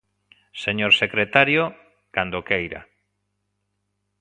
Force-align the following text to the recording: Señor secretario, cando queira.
Señor 0.63 0.91
secretario, 1.01 1.63
cando 2.15 2.45
queira. 2.49 2.81